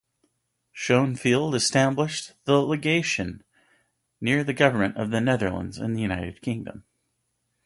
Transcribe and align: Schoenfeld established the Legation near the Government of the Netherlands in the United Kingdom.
Schoenfeld 0.73 1.53
established 1.53 2.33
the 2.45 2.55
Legation 2.59 3.43
near 4.19 4.43
the 4.43 4.51
Government 4.51 4.97
of 4.97 5.11
the 5.11 5.21
Netherlands 5.21 5.77
in 5.77 5.93
the 5.93 6.01
United 6.01 6.41
Kingdom. 6.41 6.85